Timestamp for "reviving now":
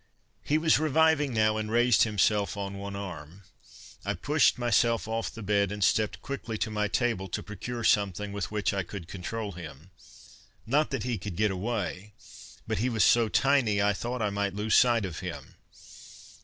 0.79-1.57